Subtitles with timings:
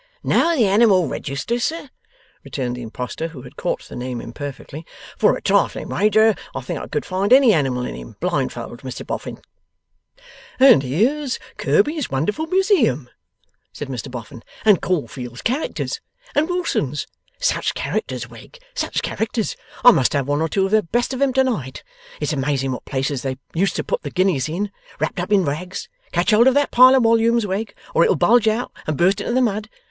[0.23, 1.91] 'Know the Animal Register, sir?'
[2.43, 4.83] returned the Impostor, who had caught the name imperfectly.
[5.15, 9.05] 'For a trifling wager, I think I could find any Animal in him, blindfold, Mr
[9.05, 9.39] Boffin.'
[10.59, 13.11] 'And here's Kirby's Wonderful Museum,'
[13.71, 16.01] said Mr Boffin, 'and Caulfield's Characters,
[16.33, 17.05] and Wilson's.
[17.37, 19.55] Such Characters, Wegg, such Characters!
[19.85, 21.83] I must have one or two of the best of 'em to night.
[22.19, 25.87] It's amazing what places they used to put the guineas in, wrapped up in rags.
[26.11, 29.33] Catch hold of that pile of wollumes, Wegg, or it'll bulge out and burst into
[29.33, 29.69] the mud.